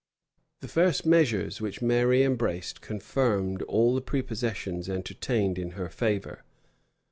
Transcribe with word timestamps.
The 0.61 0.67
first 0.67 1.05
measures 1.05 1.61
which 1.61 1.79
Mary 1.79 2.23
embraced 2.23 2.81
confirmed 2.81 3.61
all 3.61 3.93
the 3.93 4.01
prepossessions 4.01 4.89
entertained 4.89 5.59
in 5.59 5.73
her 5.77 5.89
favor. 5.89 6.43